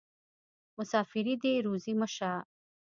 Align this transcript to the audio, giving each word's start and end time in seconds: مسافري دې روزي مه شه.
مسافري 0.77 1.35
دې 1.43 1.53
روزي 1.65 1.93
مه 1.99 2.07
شه. 2.15 2.31